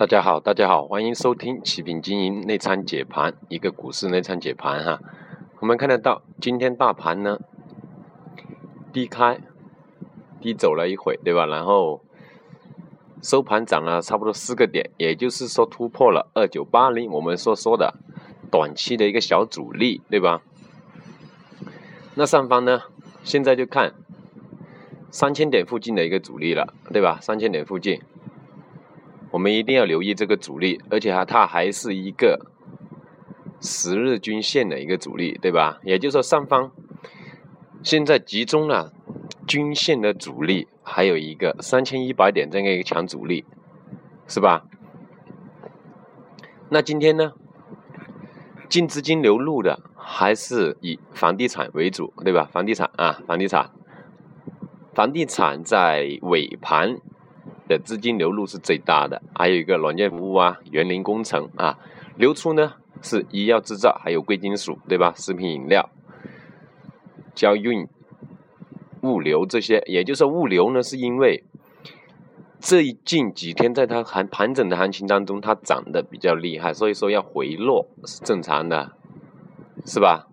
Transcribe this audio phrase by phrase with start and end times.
[0.00, 4.98] 大家好，大家好，欢迎收听启平经营内参解盘，一个股市内参解盘哈。
[5.58, 7.38] 我们看得到，今天大盘呢
[8.94, 9.38] 低开
[10.40, 11.44] 低走了一会，对吧？
[11.44, 12.00] 然后
[13.20, 17.92] 收盘涨了差不多四个点，也就是说突破了二九八零，我们所说的
[18.50, 20.40] 短期的一个小阻力，对吧？
[22.14, 22.84] 那上方呢，
[23.22, 23.92] 现在就看
[25.10, 27.18] 三千点附近的一个阻力了，对吧？
[27.20, 28.00] 三千点附近。
[29.30, 32.46] 我们一定要留意这个阻力，而且哈，它还是一个
[33.60, 35.78] 十日均线的一个阻力，对吧？
[35.84, 36.72] 也就是说，上方
[37.82, 38.92] 现在集中了
[39.46, 43.44] 均线的阻力，还有一个三千一百点这样一个强阻力，
[44.26, 44.64] 是吧？
[46.70, 47.34] 那今天呢，
[48.68, 52.48] 净资金流入的还是以房地产为主，对吧？
[52.52, 53.70] 房地产啊，房地产，
[54.92, 56.98] 房地产在尾盘。
[57.70, 61.78] 的资金流入是最大的，还有一个软件服务啊、园林工程啊，
[62.16, 65.14] 流出呢是医药制造，还有贵金属，对吧？
[65.16, 65.88] 食品饮料、
[67.32, 67.86] 交运、
[69.02, 71.44] 物流这些，也就是物流呢，是因为
[72.58, 78.96] 最近几天在它盘盘整的行情当中，它涨得比较厉害，所以说要回落是正常的，
[79.86, 80.26] 是吧？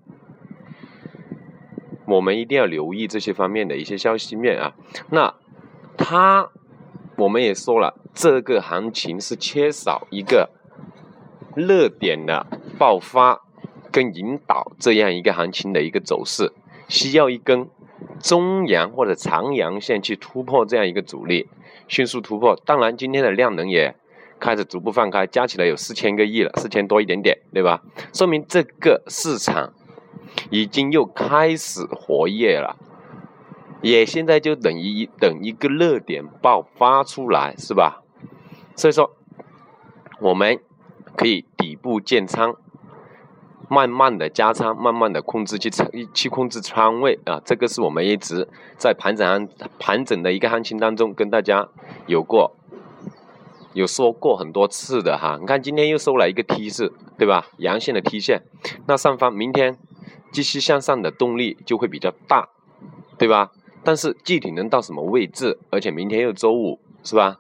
[2.08, 4.74] 我们一定要留意这些方面的一些消息面啊，
[5.12, 5.36] 那
[5.96, 6.50] 它。
[7.18, 10.52] 我们也说了，这个行情是缺少一个
[11.56, 12.46] 热点的
[12.78, 13.42] 爆发
[13.92, 16.54] 跟引导这样一个行情的一个走势，
[16.88, 17.68] 需要一根
[18.20, 21.50] 中阳或者长阳线去突破这样一个阻力，
[21.88, 22.56] 迅速突破。
[22.64, 23.96] 当然，今天的量能也
[24.40, 27.82] 开始逐步放开，加起来有四千个亿了，四千多一点点，对吧？
[28.14, 29.74] 说明这个市场
[30.52, 32.78] 已经又开始活跃了。
[33.90, 38.04] 也现在就等于等一个热点爆发出来，是吧？
[38.76, 39.16] 所以说，
[40.20, 40.60] 我们
[41.16, 42.56] 可以底部建仓，
[43.70, 45.70] 慢慢的加仓，慢慢的控制去
[46.14, 47.42] 去控制仓位啊。
[47.46, 49.48] 这个是我们一直在盘整
[49.80, 51.70] 盘整的一个行情当中跟大家
[52.08, 52.58] 有过
[53.72, 55.38] 有说过很多次的哈。
[55.40, 57.48] 你看今天又收了一个 T 字，对吧？
[57.58, 58.44] 阳线的 T 线，
[58.86, 59.78] 那上方明天
[60.34, 62.50] 继续向上的动力就会比较大，
[63.18, 63.52] 对吧？
[63.88, 65.58] 但是具体能到什么位置？
[65.70, 67.40] 而且明天又周五，是吧？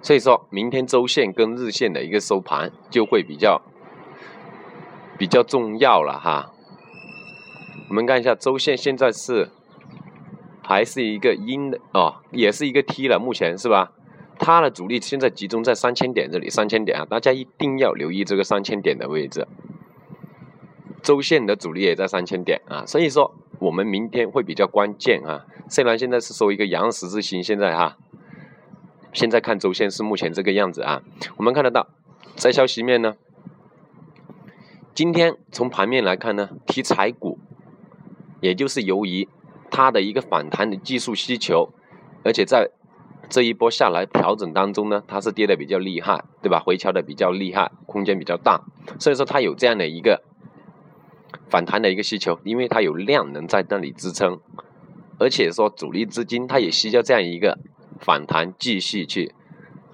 [0.00, 3.60] 所以说明天周线跟日线的一个收盘就会比较
[5.18, 6.52] 比较重要了哈。
[7.88, 9.48] 我们看一下周线，现在是
[10.62, 13.90] 还是一个阴的哦，也是一个 T 了，目前是吧？
[14.38, 19.48] 它的主力现在集中在三千点这里，三千点啊，大家一定要留意这个三千点的位置。
[21.02, 23.34] 周线的主力也在三千点啊，所以说。
[23.58, 27.96] 我们明天会比较关键啊，虽然现在是收一个阳十字星，现在哈，
[29.12, 31.02] 现在看周线是目前这个样子啊。
[31.36, 31.88] 我们看得到，
[32.34, 33.16] 在消息面呢，
[34.94, 37.38] 今天从盘面来看呢，题材股，
[38.40, 39.26] 也就是由于
[39.70, 41.70] 它的一个反弹的技术需求，
[42.24, 42.70] 而且在
[43.30, 46.60] 这一波下来调整当中呢，它是跌的比较厉害，对吧？
[46.60, 48.60] 回调的比较厉害，空间比较大，
[49.00, 50.22] 所以说它有这样的一个。
[51.48, 54.40] 反弹的一个需求，因为它有量能在那里支撑，
[55.18, 57.58] 而且说主力资金它也需要这样一个
[58.00, 59.34] 反弹继续去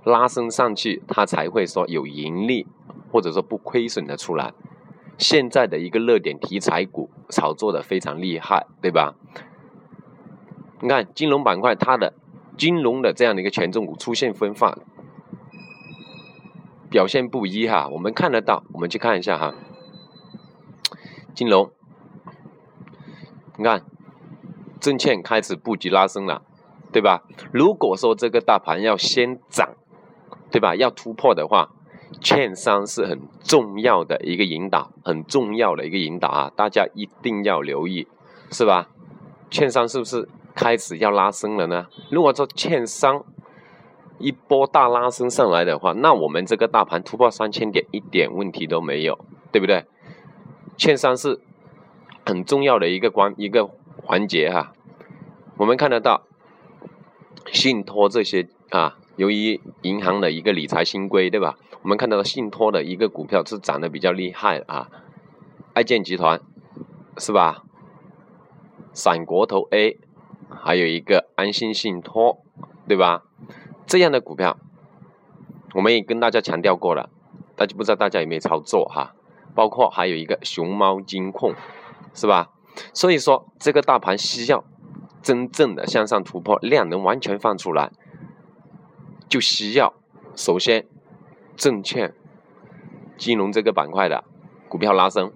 [0.05, 2.67] 拉升上去，它才会说有盈利
[3.11, 4.53] 或者说不亏损的出来。
[5.19, 9.15] 现在的一个热点题材股炒作的非常厉害，对吧？
[10.81, 12.15] 你看金融板块它的
[12.57, 14.77] 金融的这样的一个权重股出现分化，
[16.91, 17.89] 表现不一哈。
[17.89, 19.55] 我们看得到，我们去看一下哈。
[21.43, 21.73] 金融，
[23.57, 23.85] 你看，
[24.81, 26.43] 证券开始布局拉升了，
[26.93, 27.25] 对吧？
[27.51, 29.71] 如果说这个大盘要先涨，
[30.53, 30.77] 对吧？
[30.77, 31.71] 要突破的话，
[32.21, 36.53] 券商是很重要的一个引导，很重要的一个引导啊！
[36.55, 38.07] 大家一定要留意，
[38.53, 38.89] 是吧？
[39.51, 41.89] 券商是不是开始要拉升了呢？
[42.09, 43.25] 如果说券商
[44.19, 49.19] 一波大拉升上来的话，那我们这个大盘突破三千点一点问题都没有，
[49.51, 49.85] 对不对？
[50.77, 51.41] 券商是
[52.25, 53.67] 很重要的一个关一个
[54.03, 54.73] 环节哈，
[55.57, 56.23] 我们看得到
[57.53, 61.57] 信托这些啊，由于银行的一个理财新规，对吧？
[61.83, 64.89] 我们看到信托的一个股票是涨得比较厉害啊，
[65.75, 66.41] 爱建集团
[67.19, 67.65] 是吧？
[68.93, 69.99] 闪国投 A，
[70.49, 72.43] 还有一个安心信托，
[72.87, 73.25] 对吧？
[73.87, 74.59] 这样的股票，
[75.75, 77.11] 我们也跟大家强调过了，
[77.57, 79.15] 大家不知道大家有没有操作哈？
[79.55, 81.55] 包括还有一个熊猫金控，
[82.15, 82.51] 是吧？
[82.95, 84.65] 所以说这个大盘需要
[85.23, 87.91] 真正的向上突破，量能完全放出来，
[89.29, 89.93] 就需要
[90.35, 90.87] 首先
[91.57, 92.15] 证券、
[93.17, 94.25] 金融这个板块的
[94.69, 95.33] 股票拉升，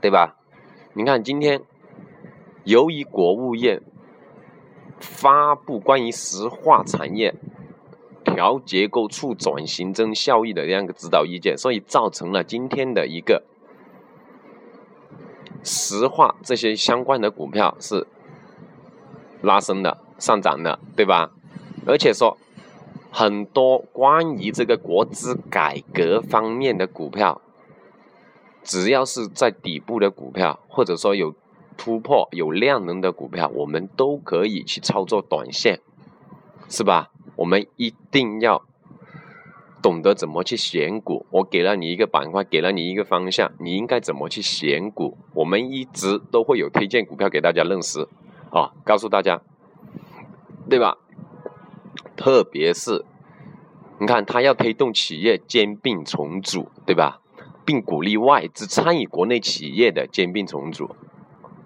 [0.00, 0.36] 对吧？
[0.94, 1.62] 你看今天，
[2.64, 3.82] 由于国务院
[5.00, 7.34] 发布关于石化产业
[8.38, 13.42] 调结构、促转型增效益的这样一个指导意见，所以造成了今天的一个
[15.64, 18.06] 石化这些相关的股票是
[19.42, 21.32] 拉升的、上涨的，对吧？
[21.84, 22.38] 而且说。
[23.10, 27.40] 很多关于这个国资改革方面的股票，
[28.62, 31.34] 只要是在底部的股票，或者说有
[31.78, 35.80] 突破、有量能的股票，我们都可以去操作短线，
[36.68, 37.10] 是吧？
[37.48, 38.62] 我们一定要
[39.80, 41.24] 懂得怎么去选股。
[41.30, 45.16] 我给了你一个板块，给了你一个方向，你应该怎么去选股？
[45.32, 48.06] 我们一直都会有推荐股票给大家认识，
[48.50, 49.40] 啊，告诉大家，
[50.68, 50.98] 对吧？
[52.18, 53.06] 特别是，
[53.98, 57.22] 你看他要推动企业兼并重组，对吧？
[57.64, 60.94] 并鼓励外资参与国内企业的兼并重组，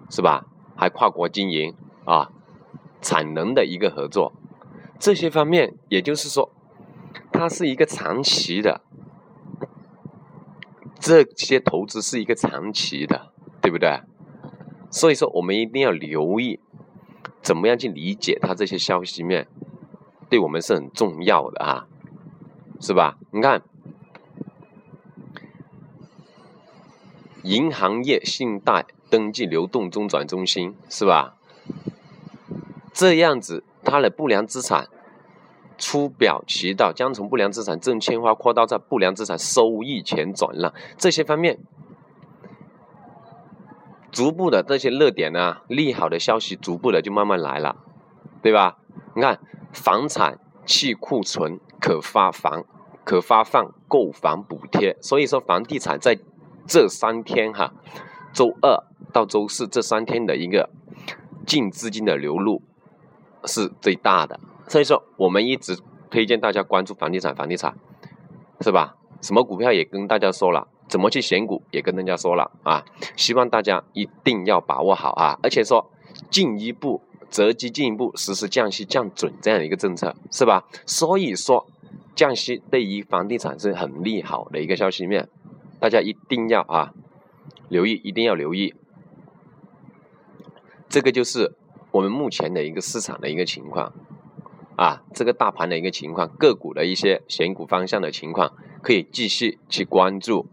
[0.09, 0.45] 是吧？
[0.77, 1.75] 还跨国经营
[2.05, 2.31] 啊，
[3.01, 4.31] 产能的一个合作，
[4.99, 6.51] 这些方面，也就是说，
[7.31, 8.81] 它是一个长期的，
[10.99, 13.31] 这些投资是一个长期的，
[13.61, 14.01] 对不对？
[14.89, 16.59] 所以说，我们一定要留意，
[17.41, 19.47] 怎么样去理解它这些消息面。
[20.29, 21.87] 对我们是很重要的啊，
[22.79, 23.17] 是吧？
[23.31, 23.61] 你看，
[27.43, 31.37] 银行业信贷登记流动中转中心是吧？
[32.93, 33.63] 这样子，
[33.93, 34.87] 它的不良资产
[35.77, 41.59] 出表渠道将从不良资产证券化扩大到不良资产收益权转让这些方面，
[44.11, 47.75] 逐步的这些热点呢，利好的消息逐步的就慢慢来了，
[48.41, 48.79] 对吧？
[49.15, 49.39] 你看。
[49.71, 50.37] 房产
[50.67, 52.63] 去库存可发房
[53.03, 56.15] 可发放购房补贴，所以说房地产在
[56.67, 57.73] 这三天哈，
[58.31, 60.69] 周二到周四这三天的一个
[61.43, 62.61] 净资金的流入
[63.45, 65.77] 是最大的，所以说我们一直
[66.09, 67.75] 推荐大家关注房地产，房地产
[68.61, 68.95] 是吧？
[69.21, 72.83] 什么股票也跟大家说了，怎么去选股也跟大家说了啊，
[73.15, 75.91] 希望大家一定要把握好啊，而且说
[76.29, 77.01] 进一步。
[77.29, 80.65] 择机进一步实施降息降准这样一个政策，是吧？
[80.85, 81.65] 所以说，
[82.13, 85.27] 降息对于房地产是很利好的一个消息面，
[85.79, 86.93] 大家一定要啊
[87.69, 88.75] 留意，一定要留意。
[90.87, 91.55] 这个就是
[91.93, 93.93] 我们目前的一个市场的一个情况
[94.75, 100.47] 啊，这个大盘的一个情况，个股的一些选股方向的情况，可以继续去关注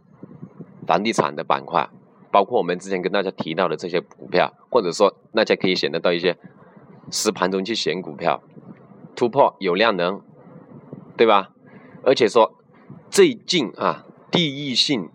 [0.86, 1.88] 房地产的板块，
[2.30, 6.36] 包括我们之前跟大家提到的这些股票，或者说大家可以选得到一些。
[7.12, 8.40] 实盘中去选股票，
[9.16, 10.22] 突破有量能，
[11.16, 11.50] 对吧？
[12.04, 12.54] 而且说
[13.10, 15.08] 最近啊，地域性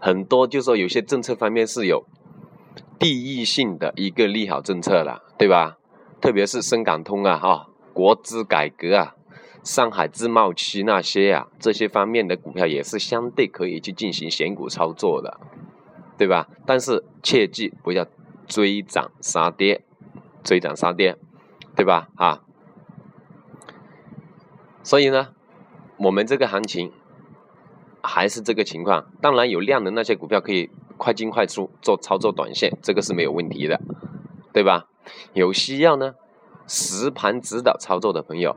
[0.00, 2.04] 很多，就说有些政策方面是有
[2.98, 5.78] 地域性的一个利好政策了，对吧？
[6.20, 9.14] 特别是深港通啊，哈，国资改革啊，
[9.62, 15.38] 上海自贸区那些啊，这些方面的股票也是相对可以去进行选股操作的，
[16.16, 16.48] 对吧？
[16.64, 18.06] 但是切记不要
[18.46, 19.82] 追涨杀跌。
[20.44, 21.16] 追涨杀跌，
[21.74, 22.08] 对吧？
[22.14, 22.40] 啊，
[24.84, 25.30] 所以呢，
[25.96, 26.92] 我们这个行情
[28.00, 29.10] 还是这个情况。
[29.20, 33.80] 当然有量的那些股票可以快进快出做操作短线，这个是没有问题的，
[34.52, 34.86] 对吧？
[35.34, 36.14] 有需要呢，
[36.66, 38.56] 实盘指导操作的朋友，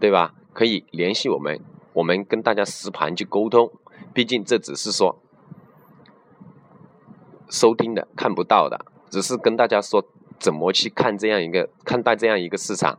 [0.00, 0.34] 对吧？
[0.52, 1.60] 可以联系我们，
[1.92, 3.70] 我们跟大家实盘去沟通。
[4.12, 5.20] 毕竟这只是说
[7.48, 10.04] 收听的看不到的，只是跟大家说。
[10.38, 12.98] 怎么去看这样一个看待这样一个市场？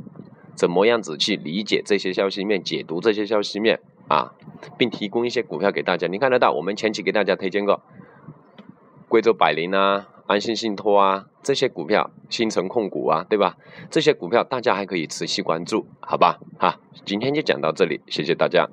[0.55, 4.33] 怎么样子去理解这些消息面、解读这些消息面啊，
[4.75, 6.07] 并提供一些股票给大家？
[6.07, 7.83] 你看得到，我们前期给大家推荐过
[9.07, 13.55] 贵州百灵啊、安信信托啊这些股票，新城控股啊，对吧？
[13.89, 16.39] 这些股票大家还可以持续关注，好吧？
[16.59, 18.67] 哈，今天就讲到这里，谢谢大家。